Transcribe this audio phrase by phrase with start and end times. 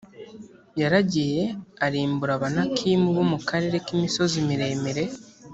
[0.81, 1.41] yaragiye
[1.85, 5.03] arimbura abanakimu bo mu karere k’imisozi miremire